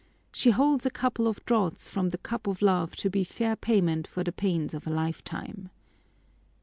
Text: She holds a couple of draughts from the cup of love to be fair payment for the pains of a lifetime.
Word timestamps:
She 0.31 0.49
holds 0.49 0.83
a 0.83 0.89
couple 0.89 1.27
of 1.27 1.45
draughts 1.45 1.87
from 1.87 2.09
the 2.09 2.17
cup 2.17 2.47
of 2.47 2.63
love 2.63 2.95
to 2.95 3.07
be 3.11 3.23
fair 3.23 3.55
payment 3.55 4.07
for 4.07 4.23
the 4.23 4.31
pains 4.31 4.73
of 4.73 4.87
a 4.87 4.91
lifetime. 4.91 5.69